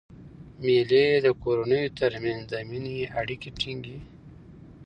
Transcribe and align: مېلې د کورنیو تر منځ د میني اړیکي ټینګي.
مېلې 0.63 1.05
د 1.25 1.27
کورنیو 1.41 1.95
تر 1.99 2.11
منځ 2.23 2.41
د 2.51 2.53
میني 2.69 2.97
اړیکي 3.19 3.49
ټینګي. 3.59 3.97